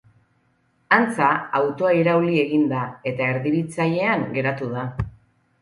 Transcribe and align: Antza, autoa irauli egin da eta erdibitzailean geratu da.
Antza, 0.95 1.27
autoa 1.59 1.91
irauli 1.99 2.39
egin 2.45 2.65
da 2.73 2.81
eta 3.13 3.31
erdibitzailean 3.35 4.29
geratu 4.39 4.73
da. 4.77 4.89